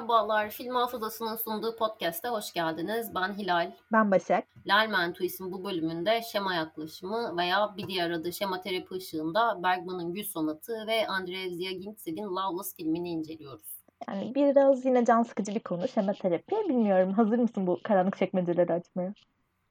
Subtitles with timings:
[0.00, 3.14] Merhabalar, Film Hafızası'nın sunduğu podcast'e hoş geldiniz.
[3.14, 3.72] Ben Hilal.
[3.92, 4.44] Ben Başak.
[4.66, 10.24] Lalman Tuis'in bu bölümünde şema yaklaşımı veya bir diğer adı şema terapi ışığında Bergman'ın Gül
[10.24, 13.82] Sonatı ve Andrei Zyagintsev'in Loveless filmini inceliyoruz.
[14.08, 16.56] Yani biraz yine can sıkıcı bir konu şema terapi.
[16.68, 19.14] Bilmiyorum hazır mısın bu karanlık çekmeceleri açmaya?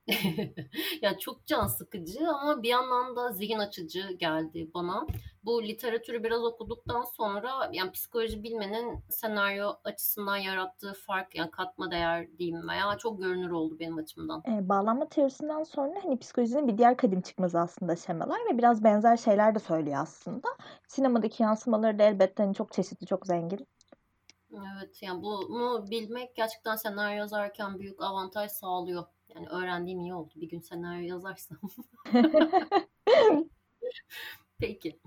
[1.01, 5.07] ya çok can sıkıcı ama bir yandan da zihin açıcı geldi bana.
[5.43, 12.37] Bu literatürü biraz okuduktan sonra yani psikoloji bilmenin senaryo açısından yarattığı fark yani katma değer
[12.37, 14.43] diyeyim veya çok görünür oldu benim açımdan.
[14.47, 19.17] E, bağlanma teorisinden sonra hani psikolojinin bir diğer kadim çıkmazı aslında şemalar ve biraz benzer
[19.17, 20.47] şeyler de söylüyor aslında.
[20.87, 23.67] Sinemadaki yansımaları da elbette hani çok çeşitli, çok zengin.
[24.51, 29.03] Evet yani bunu bilmek gerçekten senaryo yazarken büyük avantaj sağlıyor.
[29.35, 30.33] Yani öğrendiğim iyi oldu.
[30.35, 31.57] Bir gün senaryo yazarsam.
[34.59, 34.99] Peki.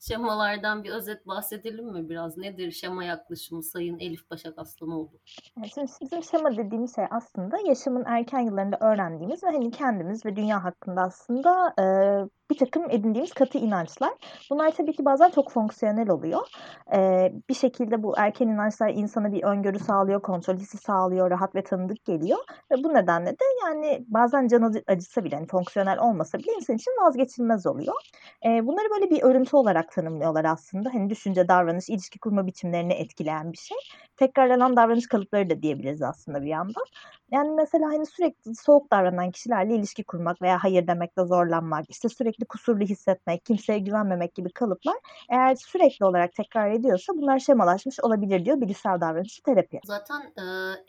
[0.00, 2.36] Şemalardan bir özet bahsedelim mi biraz?
[2.36, 5.10] Nedir şema yaklaşımı Sayın Elif Başak Aslanoğlu?
[5.56, 10.36] Yani şimdi bizim şema dediğimiz şey aslında yaşamın erken yıllarında öğrendiğimiz ve hani kendimiz ve
[10.36, 11.84] dünya hakkında aslında e,
[12.50, 14.10] bir takım edindiğimiz katı inançlar.
[14.50, 16.40] Bunlar tabii ki bazen çok fonksiyonel oluyor.
[16.94, 21.62] Ee, bir şekilde bu erken inançlar insana bir öngörü sağlıyor, kontrol hissi sağlıyor, rahat ve
[21.62, 22.38] tanıdık geliyor.
[22.70, 26.92] Ve bu nedenle de yani bazen can acısa bile, hani fonksiyonel olmasa bile insan için
[27.04, 27.94] vazgeçilmez oluyor.
[28.46, 30.94] Ee, bunları böyle bir örüntü olarak tanımlıyorlar aslında.
[30.94, 33.78] Hani düşünce, davranış, ilişki kurma biçimlerini etkileyen bir şey.
[34.16, 36.84] Tekrarlanan davranış kalıpları da diyebiliriz aslında bir yandan.
[37.32, 42.37] Yani mesela hani sürekli soğuk davranan kişilerle ilişki kurmak veya hayır demekte zorlanmak, işte sürekli
[42.44, 44.96] kusurlu hissetmek, kimseye güvenmemek gibi kalıplar
[45.30, 49.80] eğer sürekli olarak tekrar ediyorsa bunlar şemalaşmış olabilir diyor bilişsel davranış terapi.
[49.84, 50.44] Zaten e,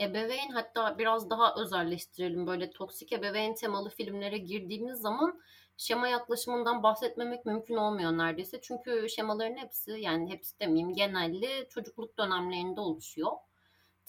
[0.06, 5.40] ebeveyn hatta biraz daha özelleştirelim böyle toksik ebeveyn temalı filmlere girdiğimiz zaman
[5.78, 8.62] şema yaklaşımından bahsetmemek mümkün olmuyor neredeyse.
[8.62, 13.32] Çünkü şemaların hepsi yani hepsi demeyeyim genelde çocukluk dönemlerinde oluşuyor.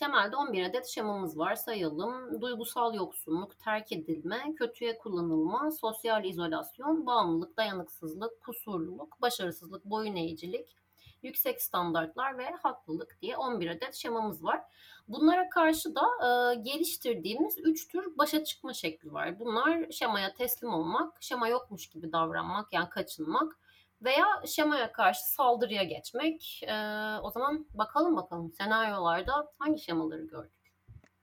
[0.01, 2.41] Temelde 11 adet şemamız var sayalım.
[2.41, 10.77] Duygusal yoksunluk, terk edilme, kötüye kullanılma, sosyal izolasyon, bağımlılık, dayanıksızlık, kusurluluk, başarısızlık, boyun eğicilik,
[11.23, 14.63] yüksek standartlar ve haklılık diye 11 adet şemamız var.
[15.09, 19.41] Bunlara karşı da e, geliştirdiğimiz 3 tür başa çıkma şekli var.
[19.41, 23.59] Bunlar şemaya teslim olmak, şema yokmuş gibi davranmak yani kaçınmak,
[24.03, 26.61] veya şemaya karşı saldırıya geçmek.
[26.63, 26.75] E,
[27.23, 30.73] o zaman bakalım bakalım senaryolarda hangi şemaları gördük?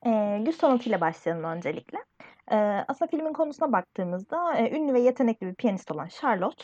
[0.06, 0.10] E,
[0.46, 1.98] Lüs sonatıyla başlayalım öncelikle.
[2.88, 6.64] Aslında filmin konusuna baktığımızda e, ünlü ve yetenekli bir piyanist olan Charlotte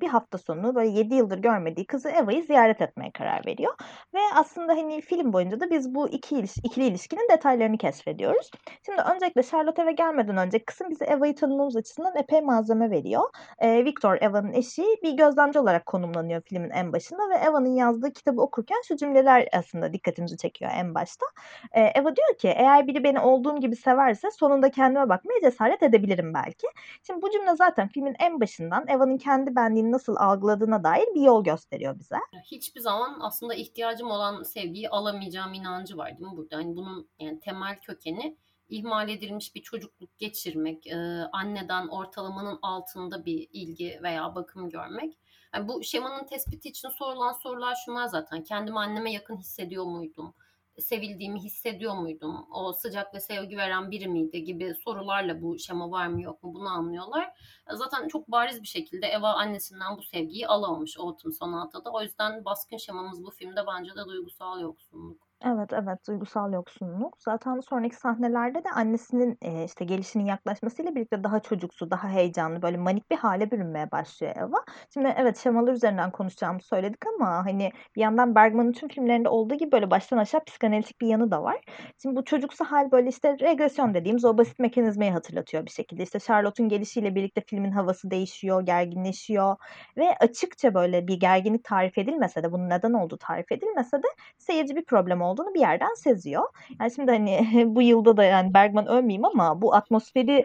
[0.00, 3.72] bir hafta sonu böyle 7 yıldır görmediği kızı Eva'yı ziyaret etmeye karar veriyor.
[4.14, 8.50] Ve aslında hani film boyunca da biz bu iki iliş ikili ilişkinin detaylarını keşfediyoruz.
[8.86, 13.22] Şimdi öncelikle Charlotte eve gelmeden önce kızım bize Eva'yı tanımamız açısından epey malzeme veriyor.
[13.62, 18.80] Victor, Eva'nın eşi bir gözlemci olarak konumlanıyor filmin en başında ve Eva'nın yazdığı kitabı okurken
[18.88, 21.26] şu cümleler aslında dikkatimizi çekiyor en başta.
[21.72, 26.34] Eva diyor ki eğer biri beni olduğum gibi severse sonunda kendime bak bırakmaya cesaret edebilirim
[26.34, 26.66] belki.
[27.06, 31.44] Şimdi bu cümle zaten filmin en başından Eva'nın kendi benliğini nasıl algıladığına dair bir yol
[31.44, 32.16] gösteriyor bize.
[32.44, 36.56] Hiçbir zaman aslında ihtiyacım olan sevgiyi alamayacağım inancı var değil mi burada?
[36.56, 38.36] Hani bunun yani temel kökeni
[38.68, 40.96] ihmal edilmiş bir çocukluk geçirmek, e,
[41.32, 45.18] anneden ortalamanın altında bir ilgi veya bakım görmek.
[45.54, 48.44] Yani bu şemanın tespiti için sorulan sorular şunlar zaten.
[48.44, 50.34] Kendimi anneme yakın hissediyor muydum?
[50.78, 52.46] Sevildiğimi hissediyor muydum?
[52.50, 56.54] O sıcak ve sevgi veren biri miydi gibi sorularla bu şema var mı yok mu
[56.54, 57.32] bunu anlıyorlar.
[57.72, 61.90] Zaten çok bariz bir şekilde Eva annesinden bu sevgiyi alamamış Autumn Sonata'da.
[61.90, 65.31] O yüzden baskın şemamız bu filmde bence de duygusal yoksunluk.
[65.44, 67.16] Evet, evet, duygusal yoksunluk.
[67.18, 72.76] Zaten sonraki sahnelerde de annesinin, eee, işte, gelişinin yaklaşmasıyla birlikte daha çocuksu, daha heyecanlı, böyle
[72.76, 74.56] manik bir hale bürünmeye başlıyor Eva.
[74.94, 79.72] Şimdi evet, şemalar üzerinden konuşacağımızı söyledik ama, hani, bir yandan Bergman'ın tüm filmlerinde olduğu gibi
[79.72, 81.60] böyle baştan aşağı psikanalitik bir yanı da var.
[82.02, 86.02] Şimdi bu çocuksu hal böyle, işte, regresyon dediğimiz o basit mekanizmayı hatırlatıyor bir şekilde.
[86.02, 89.56] İşte, Charlotte'un gelişiyle birlikte filmin havası değişiyor, gerginleşiyor
[89.96, 94.06] ve açıkça böyle bir gerginlik tarif edilmese de, bunun neden olduğu tarif edilmese de
[94.38, 96.44] seyirci bir problem olduğunu bir yerden seziyor.
[96.80, 100.44] Yani şimdi hani bu yılda da yani Bergman ölmeyeyim ama bu atmosferi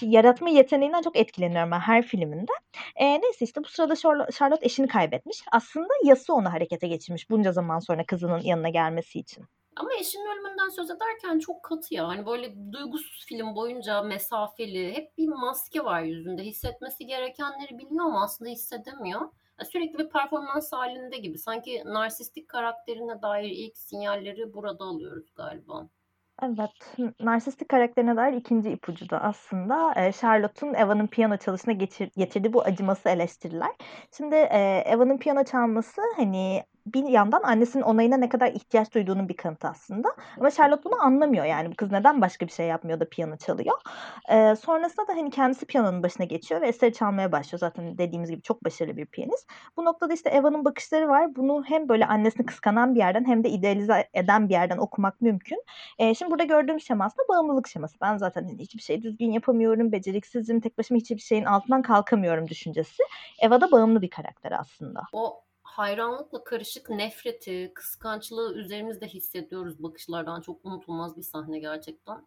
[0.00, 2.52] yaratma yeteneğinden çok etkileniyorum ben her filminde.
[2.96, 3.96] E, neyse işte bu sırada
[4.32, 5.44] Charlotte eşini kaybetmiş.
[5.52, 9.44] Aslında yası onu harekete geçirmiş bunca zaman sonra kızının yanına gelmesi için.
[9.76, 12.08] Ama eşinin ölümünden söz ederken çok katı ya.
[12.08, 14.94] Hani böyle duygusuz film boyunca mesafeli.
[14.94, 16.42] Hep bir maske var yüzünde.
[16.42, 19.20] Hissetmesi gerekenleri biliyor ama aslında hissedemiyor
[19.72, 21.38] sürekli bir performans halinde gibi.
[21.38, 25.88] Sanki narsistik karakterine dair ilk sinyalleri burada alıyoruz galiba.
[26.42, 32.52] Evet, narsistik karakterine dair ikinci ipucu da aslında e, Charlotte'un Eva'nın piyano çalışına geçir, getirdiği
[32.52, 33.70] bu acıması eleştiriler.
[34.16, 39.36] Şimdi e, Eva'nın piyano çalması hani bir yandan annesinin onayına ne kadar ihtiyaç duyduğunun bir
[39.36, 40.08] kanıtı aslında.
[40.38, 43.74] Ama Charlotte bunu anlamıyor yani bu kız neden başka bir şey yapmıyor da piyano çalıyor.
[44.30, 47.58] Ee, sonrasında da hani kendisi piyanonun başına geçiyor ve eseri çalmaya başlıyor.
[47.58, 49.50] Zaten dediğimiz gibi çok başarılı bir piyanist.
[49.76, 51.36] Bu noktada işte Eva'nın bakışları var.
[51.36, 55.62] Bunu hem böyle annesini kıskanan bir yerden hem de idealize eden bir yerden okumak mümkün.
[55.98, 57.96] Ee, şimdi burada gördüğüm şema aslında bağımlılık şeması.
[58.00, 63.02] Ben zaten hani hiçbir şey düzgün yapamıyorum, beceriksizim, tek başıma hiçbir şeyin altından kalkamıyorum düşüncesi.
[63.42, 65.00] Eva da bağımlı bir karakter aslında.
[65.12, 70.40] O hayranlıkla karışık nefreti, kıskançlığı üzerimizde hissediyoruz bakışlardan.
[70.40, 72.26] Çok unutulmaz bir sahne gerçekten.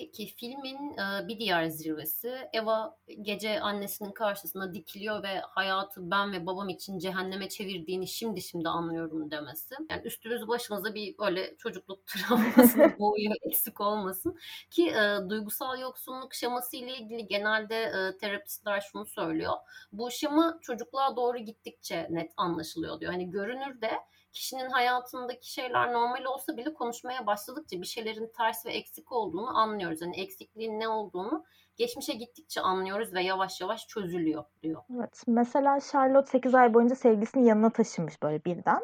[0.00, 6.46] Peki filmin e, bir diğer zirvesi Eva gece annesinin karşısına dikiliyor ve hayatı ben ve
[6.46, 9.74] babam için cehenneme çevirdiğini şimdi şimdi anlıyorum demesi.
[9.90, 14.38] Yani üstümüz başımıza bir böyle çocukluk travmasını boğuyor eksik olmasın.
[14.70, 19.54] Ki e, duygusal yoksunluk şeması ile ilgili genelde e, terapistler şunu söylüyor.
[19.92, 23.12] Bu şema çocukluğa doğru gittikçe net anlaşılıyor diyor.
[23.12, 23.90] Hani görünür de
[24.32, 30.02] kişinin hayatındaki şeyler normal olsa bile konuşmaya başladıkça bir şeylerin ters ve eksik olduğunu anlıyoruz.
[30.02, 31.44] Yani eksikliğin ne olduğunu
[31.76, 34.82] geçmişe gittikçe anlıyoruz ve yavaş yavaş çözülüyor diyor.
[34.96, 35.22] Evet.
[35.26, 38.80] Mesela Charlotte 8 ay boyunca sevgilisini yanına taşımış böyle birden.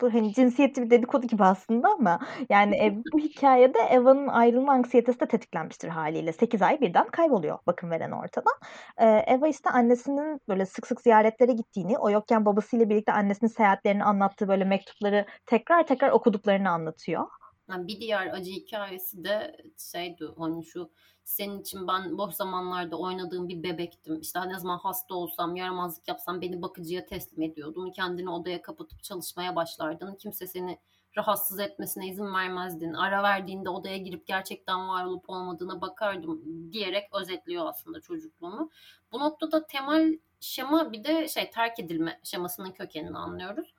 [0.00, 2.18] Bu hani cinsiyetli bir dedikodu gibi aslında ama
[2.48, 6.32] yani e, bu hikayede Eva'nın ayrılma anksiyetesi de tetiklenmiştir haliyle.
[6.32, 8.54] 8 ay birden kayboluyor bakım veren ortadan.
[8.98, 14.04] Ee, Eva işte annesinin böyle sık sık ziyaretlere gittiğini, o yokken babasıyla birlikte annesinin seyahatlerini
[14.04, 17.26] anlattığı böyle mektupları tekrar tekrar okuduklarını anlatıyor.
[17.70, 19.56] Yani bir diğer acı hikayesi de
[19.92, 20.90] şeydi hani şu
[21.24, 24.20] senin için ben boş zamanlarda oynadığım bir bebektim.
[24.20, 27.90] İşte ne zaman hasta olsam, yaramazlık yapsam beni bakıcıya teslim ediyordun.
[27.90, 30.14] Kendini odaya kapatıp çalışmaya başlardın.
[30.14, 30.78] Kimse seni
[31.16, 32.92] rahatsız etmesine izin vermezdin.
[32.92, 38.70] Ara verdiğinde odaya girip gerçekten var olup olmadığına bakardım diyerek özetliyor aslında çocukluğunu.
[39.12, 43.74] Bu noktada temel şema bir de şey terk edilme şemasının kökenini anlıyoruz.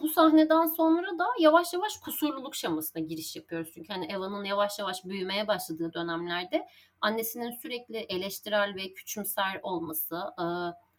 [0.00, 3.70] Bu sahneden sonra da yavaş yavaş kusurluluk şemasına giriş yapıyoruz.
[3.74, 6.66] Çünkü hani Eva'nın yavaş yavaş büyümeye başladığı dönemlerde
[7.00, 10.20] annesinin sürekli eleştirel ve küçümser olması,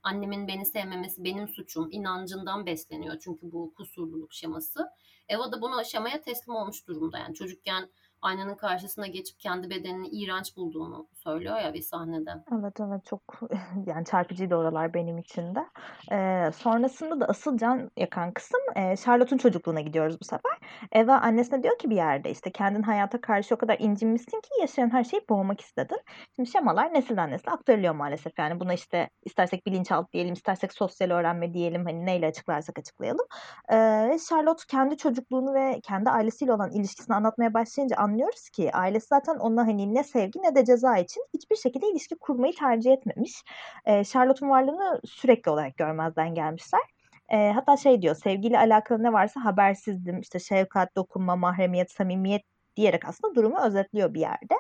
[0.04, 3.18] annemin beni sevmemesi benim suçum inancından besleniyor.
[3.20, 4.90] Çünkü bu kusurluluk şeması.
[5.30, 7.18] Eva da bunu aşamaya teslim olmuş durumda.
[7.18, 7.90] Yani çocukken
[8.22, 12.32] aynanın karşısına geçip kendi bedenini iğrenç bulduğunu söylüyor ya bir sahnede.
[12.60, 13.22] Evet evet çok
[13.86, 15.66] yani çarpıcıydı oralar benim için de.
[16.12, 20.58] Ee, sonrasında da asıl can yakan kısım e, Charlotte'un çocukluğuna gidiyoruz bu sefer.
[20.92, 24.94] Eva annesine diyor ki bir yerde işte kendin hayata karşı o kadar incinmişsin ki yaşayan
[24.94, 26.00] her şeyi boğmak istedin.
[26.36, 28.40] Şimdi şemalar nesilden nesile aktarılıyor maalesef.
[28.40, 31.86] Yani buna işte istersek bilinçaltı diyelim, istersek sosyal öğrenme diyelim.
[31.86, 33.26] Hani neyle açıklarsak açıklayalım.
[33.72, 39.36] Ee, Charlotte kendi çocukluğunu ve kendi ailesiyle olan ilişkisini anlatmaya başlayınca anlıyoruz ki ailesi zaten
[39.36, 43.44] ona hani ne sevgi ne de ceza için hiçbir şekilde ilişki kurmayı tercih etmemiş.
[43.86, 46.82] E, Charlotte'un varlığını sürekli olarak görmezden gelmişler.
[47.30, 52.42] E, hatta şey diyor sevgiyle alakalı ne varsa habersizdim işte şefkat, dokunma, mahremiyet, samimiyet
[52.76, 54.56] diyerek aslında durumu özetliyor bir yerde.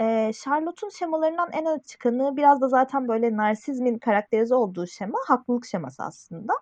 [0.00, 5.66] Eee, Charlotte'un şemalarından en öne çıkanı biraz da zaten böyle narsizmin karakterize olduğu şema haklılık
[5.66, 6.52] şeması aslında.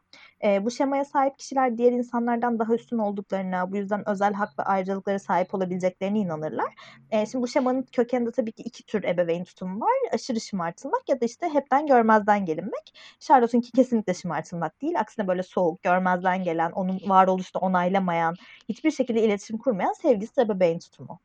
[0.43, 4.63] Eee, bu şemaya sahip kişiler diğer insanlardan daha üstün olduklarına, bu yüzden özel hak ve
[4.63, 6.67] ayrıcalıklara sahip olabileceklerine inanırlar.
[7.13, 9.93] Eee, şimdi bu şemanın kökeninde tabii ki iki tür ebeveyn tutumu var.
[10.13, 12.95] Aşırı şımartılmak ya da işte hepten görmezden gelinmek.
[13.21, 15.01] Charlotte'unki kesinlikle şımartılmak değil.
[15.01, 18.35] Aksine böyle soğuk, görmezden gelen, onun varoluşunu onaylamayan,
[18.69, 21.21] hiçbir şekilde iletişim kurmayan sevgisiz ebeveyn tutumu.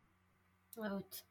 [0.80, 1.27] Evet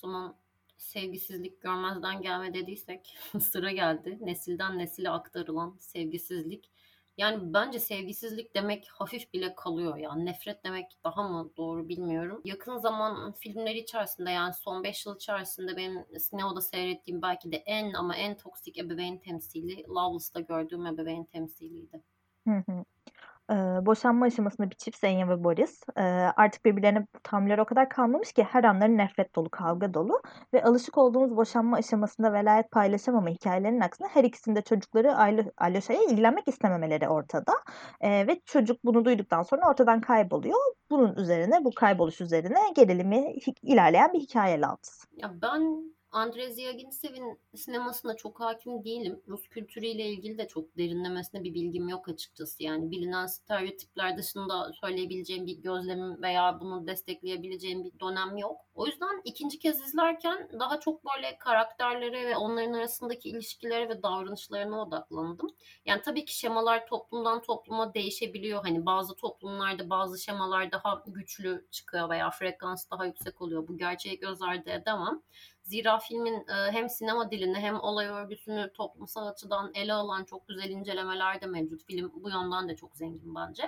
[0.00, 0.36] zaman
[0.76, 4.18] sevgisizlik görmezden gelme dediysek sıra geldi.
[4.20, 6.70] Nesilden nesile aktarılan sevgisizlik.
[7.16, 10.14] Yani bence sevgisizlik demek hafif bile kalıyor ya.
[10.14, 12.40] Nefret demek daha mı doğru bilmiyorum.
[12.44, 17.92] Yakın zaman filmleri içerisinde yani son 5 yıl içerisinde benim sinemada seyrettiğim belki de en
[17.92, 22.02] ama en toksik ebeveyn temsili Loveless'ta gördüğüm ebeveyn temsiliydi.
[22.48, 22.84] Hı hı.
[23.86, 25.82] Boşanma aşamasında bir çift Zenya ve Boris.
[25.96, 30.20] Eee, artık birbirlerine tahammülleri o kadar kalmamış ki her anları nefret dolu, kavga dolu
[30.54, 35.16] ve alışık olduğumuz boşanma aşamasında velayet paylaşamama hikayelerinin aksine her ikisinde çocukları
[35.58, 37.52] Alyosha'ya ilgilenmek istememeleri ortada.
[38.02, 40.58] Eee, ve çocuk bunu duyduktan sonra ortadan kayboluyor.
[40.90, 45.04] Bunun üzerine, bu kayboluş üzerine gerilimi ilerleyen bir hikaye Loves.
[45.16, 49.22] Ya ben Andrei Zyagintsev'in sinemasına çok hakim değilim.
[49.28, 52.62] Rus kültürüyle ilgili de çok derinlemesine bir bilgim yok açıkçası.
[52.62, 58.60] Yani bilinen stereotipler dışında söyleyebileceğim bir gözlemim veya bunu destekleyebileceğim bir dönem yok.
[58.74, 64.82] O yüzden ikinci kez izlerken daha çok böyle karakterlere ve onların arasındaki ilişkilere ve davranışlarına
[64.82, 65.50] odaklandım.
[65.86, 68.62] Yani tabii ki şemalar toplumdan topluma değişebiliyor.
[68.62, 73.68] Hani bazı toplumlarda bazı şemalar daha güçlü çıkıyor veya frekans daha yüksek oluyor.
[73.68, 75.22] Bu gerçeği göz ardı edemem.
[75.70, 80.70] Zira filmin e, hem sinema dilini hem olay örgüsünü toplumsal açıdan ele alan çok güzel
[80.70, 81.84] incelemeler de mevcut.
[81.86, 83.62] Film bu yönden de çok zengin bence.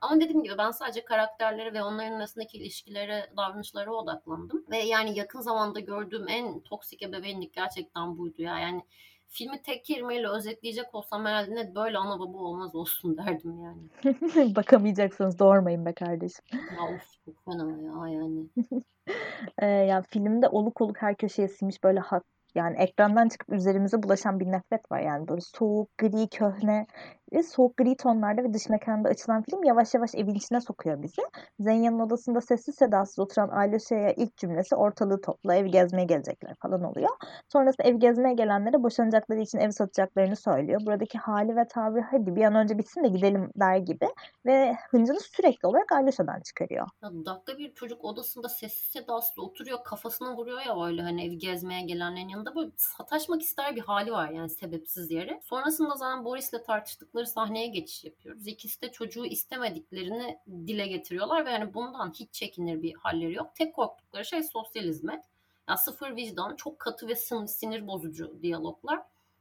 [0.00, 4.64] Ama dediğim gibi ben sadece karakterlere ve onların arasındaki ilişkilere, davranışlara odaklandım.
[4.70, 8.58] Ve yani yakın zamanda gördüğüm en toksik ebeveynlik gerçekten buydu ya.
[8.58, 8.82] Yani
[9.34, 14.56] filmi tek kelimeyle özetleyecek olsam herhalde net böyle ana baba olmaz olsun derdim yani.
[14.56, 16.44] Bakamayacaksınız doğurmayın be kardeşim.
[16.52, 18.46] Ya of çok fena ya yani.
[19.58, 22.24] ee, ya filmde oluk oluk her köşeye sinmiş böyle hat,
[22.54, 26.86] yani ekrandan çıkıp üzerimize bulaşan bir nefret var yani böyle soğuk, gri, köhne
[27.32, 31.22] ve soğuk gri tonlarda ve dış mekanda açılan film yavaş yavaş evin içine sokuyor bizi.
[31.60, 37.10] Zenya'nın odasında sessiz sedasız oturan Alyosa'ya ilk cümlesi ortalığı topla ev gezmeye gelecekler falan oluyor.
[37.48, 40.80] Sonrasında ev gezmeye gelenlere boşanacakları için ev satacaklarını söylüyor.
[40.86, 44.08] Buradaki hali ve tavrı hadi bir an önce bitsin de gidelim der gibi
[44.46, 46.86] ve hıncını sürekli olarak Alyosa'dan çıkarıyor.
[47.02, 51.80] Ya dakika bir çocuk odasında sessiz sedasız oturuyor kafasına vuruyor ya böyle hani ev gezmeye
[51.80, 55.40] gelenlerin yanında böyle sataşmak ister bir hali var yani sebepsiz yere.
[55.44, 58.46] Sonrasında zaten Boris'le tartıştıkları oynadıkları sahneye geçiş yapıyoruz.
[58.46, 63.54] İkisi de çocuğu istemediklerini dile getiriyorlar ve yani bundan hiç çekinir bir halleri yok.
[63.54, 65.24] Tek korktukları şey sosyal hizmet.
[65.68, 67.14] Ya sıfır vicdan, çok katı ve
[67.46, 69.00] sinir bozucu diyaloglar.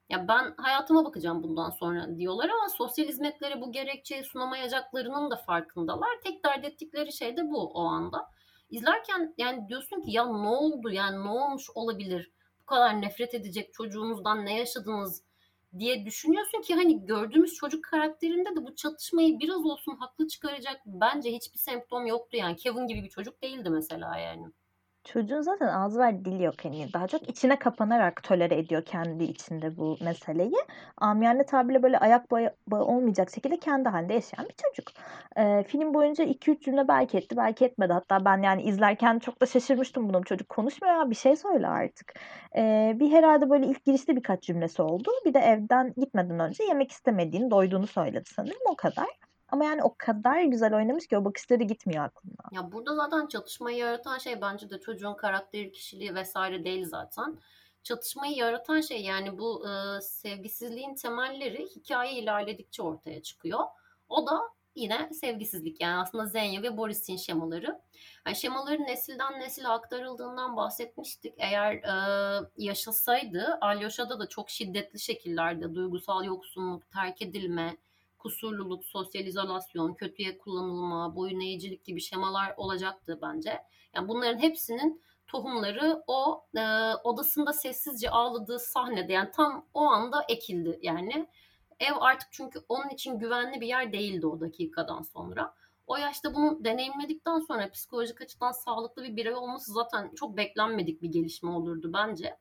[0.09, 6.09] Ya ben hayatıma bakacağım bundan sonra diyorlar ama sosyal hizmetlere bu gerekçeyi sunamayacaklarının da farkındalar.
[6.23, 8.29] Tek dert ettikleri şey de bu o anda.
[8.69, 12.31] İzlerken yani diyorsun ki ya ne oldu yani ne olmuş olabilir?
[12.61, 15.23] Bu kadar nefret edecek çocuğunuzdan ne yaşadınız?
[15.79, 21.31] Diye düşünüyorsun ki hani gördüğümüz çocuk karakterinde de bu çatışmayı biraz olsun haklı çıkaracak bence
[21.31, 22.55] hiçbir semptom yoktu yani.
[22.55, 24.45] Kevin gibi bir çocuk değildi mesela yani.
[25.03, 29.77] Çocuğun zaten ağzı var dili yok hani daha çok içine kapanarak tolere ediyor kendi içinde
[29.77, 30.55] bu meseleyi.
[30.97, 32.51] Amiyane tabirle böyle ayak bağı,
[32.85, 34.91] olmayacak şekilde kendi halinde yaşayan bir çocuk.
[35.37, 37.93] Ee, film boyunca 2-3 cümle belki etti belki etmedi.
[37.93, 40.23] Hatta ben yani izlerken çok da şaşırmıştım bunu.
[40.23, 42.13] Çocuk konuşmuyor ya bir şey söyle artık.
[42.57, 45.09] Ee, bir herhalde böyle ilk girişte birkaç cümlesi oldu.
[45.25, 49.07] Bir de evden gitmeden önce yemek istemediğini, doyduğunu söyledi sanırım o kadar.
[49.53, 52.49] Ama yani o kadar güzel oynamış ki o bakışları gitmiyor aklımdan.
[52.51, 57.37] Ya burada zaten çatışmayı yaratan şey bence de çocuğun karakteri, kişiliği vesaire değil zaten.
[57.83, 63.59] Çatışmayı yaratan şey yani bu e, sevgisizliğin temelleri hikaye ilerledikçe ortaya çıkıyor.
[64.09, 64.41] O da
[64.75, 67.81] yine sevgisizlik yani aslında Zenya ve Boris'in şemaları.
[68.25, 71.33] Yani şemaların nesilden nesile aktarıldığından bahsetmiştik.
[71.37, 71.95] Eğer e,
[72.57, 77.77] yaşasaydı Alyosa'da da çok şiddetli şekillerde duygusal yoksunluk, terk edilme,
[78.23, 83.63] kusurluluk, sosyal izolasyon, kötüye kullanılma, boyun eğicilik gibi şemalar olacaktı bence.
[83.95, 86.61] Yani bunların hepsinin tohumları o e,
[87.03, 91.27] odasında sessizce ağladığı sahnede yani tam o anda ekildi yani.
[91.79, 95.53] Ev artık çünkü onun için güvenli bir yer değildi o dakikadan sonra.
[95.87, 101.09] O yaşta bunu deneyimledikten sonra psikolojik açıdan sağlıklı bir birey olması zaten çok beklenmedik bir
[101.09, 102.37] gelişme olurdu bence.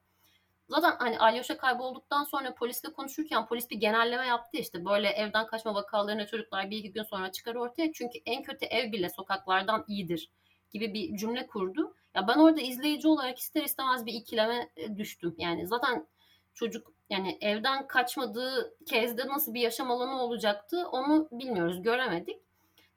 [0.72, 5.74] Zaten hani Alyosha kaybolduktan sonra polisle konuşurken polis bir genelleme yaptı işte böyle evden kaçma
[5.74, 10.30] vakalarına çocuklar bir iki gün sonra çıkar ortaya çünkü en kötü ev bile sokaklardan iyidir
[10.70, 11.94] gibi bir cümle kurdu.
[12.14, 15.34] Ya ben orada izleyici olarak ister istemez bir ikileme e, düştüm.
[15.38, 16.06] Yani zaten
[16.54, 22.42] çocuk yani evden kaçmadığı kezde nasıl bir yaşam alanı olacaktı onu bilmiyoruz, göremedik.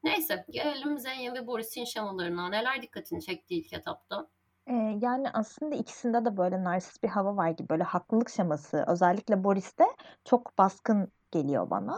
[0.04, 2.50] Neyse gelelim Zenya ve Boris'in şemalarına.
[2.50, 4.28] Neler dikkatini çekti ilk etapta?
[5.02, 7.70] Yani, aslında ikisinde de böyle narsist bir hava var gibi.
[7.70, 9.86] Böyle haklılık şeması özellikle Boris'te
[10.26, 11.98] çok baskın geliyor bana.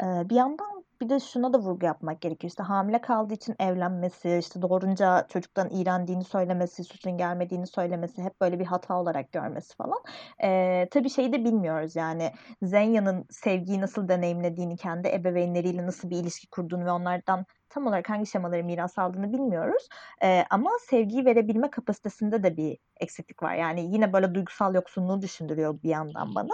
[0.00, 2.48] Bir yandan bir de şuna da vurgu yapmak gerekiyor.
[2.50, 8.58] İşte hamile kaldığı için evlenmesi, işte doğurunca çocuktan iğrendiğini söylemesi, sütün gelmediğini söylemesi, hep böyle
[8.58, 9.98] bir hata olarak görmesi falan.
[10.42, 16.50] Eee, tabii şeyi de bilmiyoruz yani Zenya'nın sevgiyi nasıl deneyimlediğini, kendi ebeveynleriyle nasıl bir ilişki
[16.50, 19.88] kurduğunu ve onlardan tam olarak hangi şemaları miras aldığını bilmiyoruz.
[20.22, 23.54] E, ama sevgiyi verebilme kapasitesinde de bir eksiklik var.
[23.54, 26.52] Yani yine böyle duygusal yoksunluğu düşündürüyor bir yandan bana.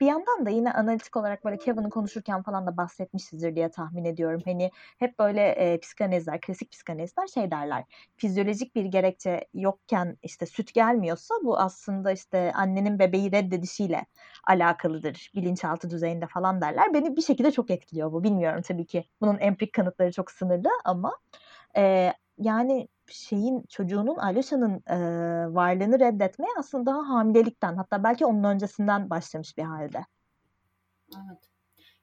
[0.00, 4.42] Bir yandan da yine analitik olarak böyle Kevin'ı konuşurken falan da bahsetmişizdir diye tahmin ediyorum.
[4.44, 7.84] Hani hep böyle e, psikanalizler, klasik psikanalizler şey derler.
[8.16, 14.06] Fizyolojik bir gerekçe yokken işte süt gelmiyorsa bu aslında işte annenin bebeği reddedişiyle
[14.44, 15.30] alakalıdır.
[15.34, 16.94] Bilinçaltı düzeyinde falan derler.
[16.94, 18.24] Beni bir şekilde çok etkiliyor bu.
[18.24, 19.04] Bilmiyorum tabii ki.
[19.20, 21.18] Bunun empirik kanıtları çok sınırlı ama
[21.76, 24.98] e, yani şeyin çocuğunun Alyosha'nın e,
[25.54, 30.06] varlığını reddetmeye aslında daha hamilelikten hatta belki onun öncesinden başlamış bir halde.
[31.12, 31.50] Evet.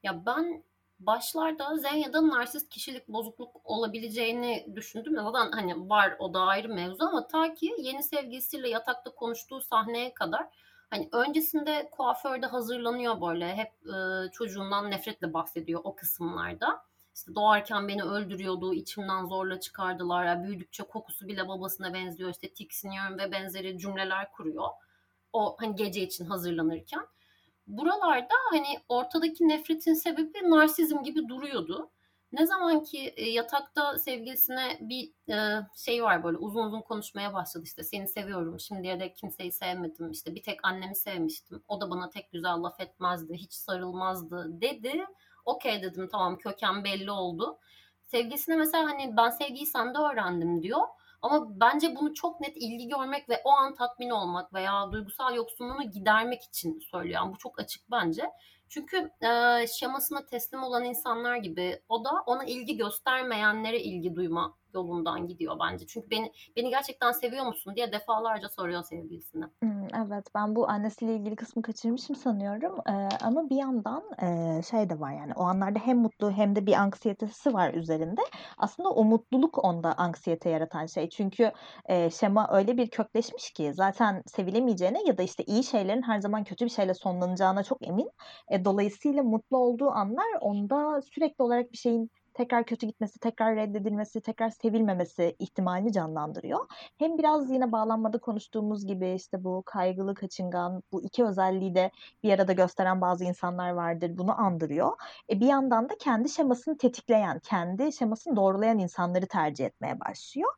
[0.04, 0.64] Ya ben
[1.00, 5.16] başlarda Zenya'da narsist kişilik bozukluk olabileceğini düşündüm.
[5.16, 10.14] Zaten hani var o da ayrı mevzu ama ta ki yeni sevgilisiyle yatakta konuştuğu sahneye
[10.14, 10.48] kadar
[10.90, 16.84] hani öncesinde kuaförde hazırlanıyor böyle hep e, çocuğundan nefretle bahsediyor o kısımlarda
[17.18, 20.26] işte doğarken beni öldürüyordu, içimden zorla çıkardılar.
[20.26, 22.30] Yani büyüdükçe kokusu bile babasına benziyor.
[22.30, 24.70] İşte tiksiniyorum ve benzeri cümleler kuruyor.
[25.34, 27.08] o hani gece için hazırlanırken.
[27.68, 31.90] Buralarda hani ortadaki nefretin sebebi narsizm gibi duruyordu.
[32.32, 37.64] Ne zaman ki e, yatakta sevgilisine bir e, şey var böyle uzun uzun konuşmaya başladı
[37.66, 42.10] işte seni seviyorum şimdiye dek kimseyi sevmedim işte bir tek annemi sevmiştim o da bana
[42.10, 45.06] tek güzel laf etmezdi hiç sarılmazdı dedi.
[45.48, 47.60] Okey dedim tamam köken belli oldu.
[48.04, 50.82] Sevgilisine mesela hani ben sevgiyi sende öğrendim diyor.
[51.22, 55.92] Ama bence bunu çok net ilgi görmek ve o an tatmin olmak veya duygusal yoksunluğunu
[55.92, 57.16] gidermek için söylüyor.
[57.16, 58.24] Yani bu çok açık bence.
[58.70, 65.28] Çünkü e, şemasına teslim olan insanlar gibi o da ona ilgi göstermeyenlere ilgi duyma yolundan
[65.28, 65.88] gidiyor bence.
[65.88, 69.46] Çünkü beni beni gerçekten seviyor musun diye defalarca soruyor sevgilisine.
[69.62, 72.76] Hmm, evet ben bu annesiyle ilgili kısmı kaçırmışım sanıyorum.
[72.90, 76.66] Ee, ama bir yandan e, şey de var yani o anlarda hem mutlu hem de
[76.66, 78.22] bir anksiyetesi var üzerinde.
[78.58, 81.10] Aslında o mutluluk onda anksiyete yaratan şey.
[81.10, 81.52] Çünkü
[81.86, 86.44] e, şema öyle bir kökleşmiş ki zaten sevilemeyeceğine ya da işte iyi şeylerin her zaman
[86.44, 88.12] kötü bir şeyle sonlanacağına çok emin.
[88.52, 94.22] E, dolayısıyla mutlu olduğu anlar onda sürekli olarak bir şeyin tekrar kötü gitmesi, tekrar reddedilmesi,
[94.22, 96.60] tekrar sevilmemesi ihtimalini canlandırıyor.
[96.98, 101.92] Hem biraz yine bağlanmada konuştuğumuz gibi işte bu kaygılı, kaçıngan, bu iki özelliği de
[102.24, 104.18] bir arada gösteren bazı insanlar vardır.
[104.18, 104.92] Bunu andırıyor.
[105.32, 110.52] E bir yandan da kendi şemasını tetikleyen, kendi şemasını doğrulayan insanları tercih etmeye başlıyor.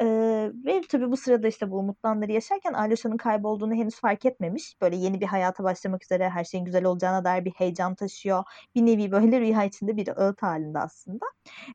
[0.00, 4.80] Ee, ve tabii bu sırada işte bu umutlu anları yaşarken Alyosha'nın kaybolduğunu henüz fark etmemiş.
[4.80, 8.44] Böyle yeni bir hayata başlamak üzere her şeyin güzel olacağına dair bir heyecan taşıyor.
[8.74, 11.26] Bir nevi böyle rüya içinde bir öğüt halinde aslında.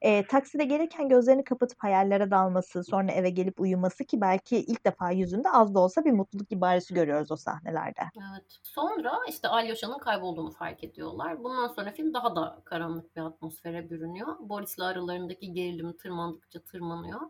[0.01, 5.11] Ee, takside gelirken gözlerini kapatıp hayallere dalması, sonra eve gelip uyuması ki belki ilk defa
[5.11, 8.01] yüzünde az da olsa bir mutluluk ibaresi görüyoruz o sahnelerde.
[8.31, 8.59] Evet.
[8.63, 11.43] Sonra işte Alyosha'nın kaybolduğunu fark ediyorlar.
[11.43, 14.27] Bundan sonra film daha da karanlık bir atmosfere bürünüyor.
[14.39, 17.21] Boris'le aralarındaki gerilim tırmandıkça tırmanıyor.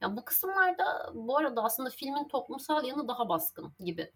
[0.00, 4.12] Ya bu kısımlarda bu arada aslında filmin toplumsal yanı daha baskın gibi.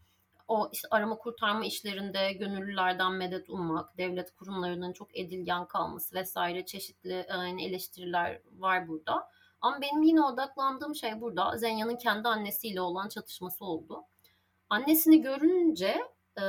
[0.49, 7.27] O işte arama kurtarma işlerinde gönüllülerden medet ummak, devlet kurumlarının çok edilgen kalması vesaire çeşitli
[7.29, 9.29] yani eleştiriler var burada.
[9.61, 14.05] Ama benim yine odaklandığım şey burada Zenya'nın kendi annesiyle olan çatışması oldu.
[14.71, 16.01] Annesini görünce
[16.40, 16.44] e,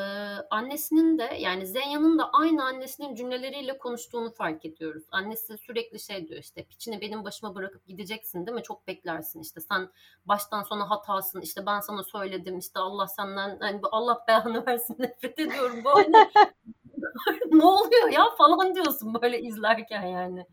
[0.49, 5.03] annesinin de yani Zenya'nın da aynı annesinin cümleleriyle konuştuğunu fark ediyoruz.
[5.11, 8.63] Annesi sürekli şey diyor işte piçini benim başıma bırakıp gideceksin değil mi?
[8.63, 9.89] Çok beklersin işte sen
[10.25, 15.39] baştan sona hatasın işte ben sana söyledim işte Allah senden hani Allah beyanı versin nefret
[15.39, 16.31] ediyorum bu anne.
[17.51, 20.45] ne oluyor ya falan diyorsun böyle izlerken yani.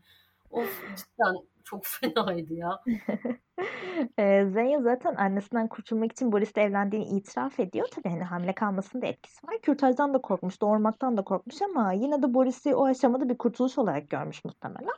[0.51, 2.83] Of cidden çok fenaydı ya.
[4.53, 7.87] Zenya zaten annesinden kurtulmak için Boris'le evlendiğini itiraf ediyor.
[7.91, 9.55] Tabii hani hamile kalmasının da etkisi var.
[9.61, 14.09] Kürtajdan da korkmuş, doğurmaktan da korkmuş ama yine de Boris'i o aşamada bir kurtuluş olarak
[14.09, 14.93] görmüş muhtemelen.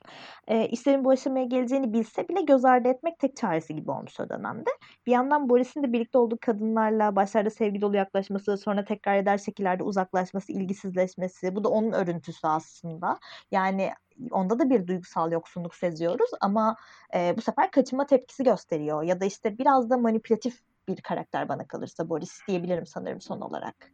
[0.48, 4.30] E, işlerin bu aşamaya geleceğini bilse bile göz ardı etmek tek çaresi gibi olmuş o
[4.30, 4.70] dönemde.
[5.06, 9.84] Bir yandan Boris'in de birlikte olduğu kadınlarla başlarda sevgi dolu yaklaşması, sonra tekrar eder şekillerde
[9.84, 11.56] uzaklaşması, ilgisizleşmesi.
[11.56, 13.20] Bu da onun örüntüsü aslında.
[13.52, 13.92] Yani
[14.32, 16.76] onda da bir duygusal yoksunluk seziyoruz ama
[17.16, 21.68] e, bu sefer kaçınma tepkisi gösteriyor ya da işte biraz da manipülatif bir karakter bana
[21.68, 23.92] kalırsa Boris diyebilirim sanırım son olarak.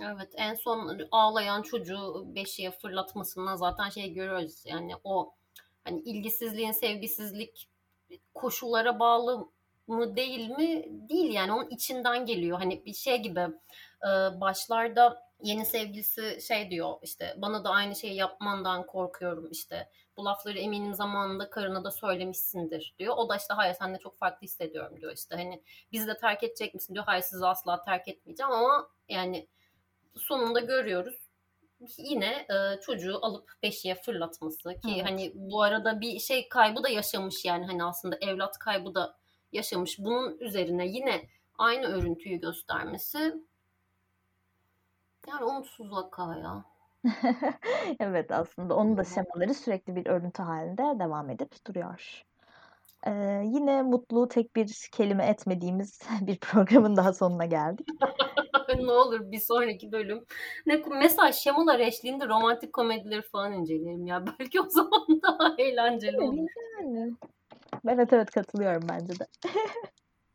[0.00, 5.34] Evet en son ağlayan çocuğu beşiğe fırlatmasından zaten şey görüyoruz yani o
[5.84, 7.68] hani ilgisizliğin sevgisizlik
[8.34, 9.48] koşullara bağlı
[9.86, 10.84] mı değil mi?
[11.08, 12.58] Değil yani onun içinden geliyor.
[12.58, 13.46] Hani bir şey gibi
[14.40, 20.58] başlarda yeni sevgilisi şey diyor işte bana da aynı şeyi yapmandan korkuyorum işte bu lafları
[20.58, 23.14] eminim zamanında karına da söylemişsindir diyor.
[23.16, 26.42] O da işte hayır sen de çok farklı hissediyorum diyor işte hani bizi de terk
[26.42, 27.04] edecek misin diyor.
[27.06, 29.48] Hayır sizi asla terk etmeyeceğim ama yani
[30.16, 31.26] sonunda görüyoruz
[31.98, 35.04] yine e, çocuğu alıp beşiğe fırlatması ki evet.
[35.04, 39.16] hani bu arada bir şey kaybı da yaşamış yani hani aslında evlat kaybı da
[39.52, 39.98] yaşamış.
[39.98, 43.34] Bunun üzerine yine aynı örüntüyü göstermesi
[45.26, 46.64] yani umutsuz vaka ya.
[48.00, 52.22] evet aslında onun da şemaları sürekli bir örüntü halinde devam edip duruyor.
[53.06, 57.86] Ee, yine mutlu tek bir kelime etmediğimiz bir programın daha sonuna geldik.
[58.78, 60.24] ne olur bir sonraki bölüm.
[60.66, 64.24] Ne mesela şemalar eşliğinde romantik komedileri falan inceleyelim ya.
[64.26, 66.48] Belki o zaman daha eğlenceli olur.
[66.80, 67.12] Yani.
[67.88, 69.26] Evet evet katılıyorum bence de.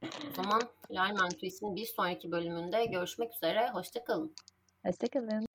[0.03, 3.69] o zaman Layman Twist'in bir sonraki bölümünde görüşmek üzere.
[3.69, 4.35] Hoşçakalın.
[4.85, 5.45] Hoşçakalın.